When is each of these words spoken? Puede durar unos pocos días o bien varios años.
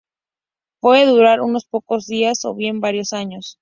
Puede 0.79 1.05
durar 1.05 1.41
unos 1.41 1.65
pocos 1.65 2.07
días 2.07 2.43
o 2.45 2.55
bien 2.55 2.81
varios 2.81 3.13
años. 3.13 3.59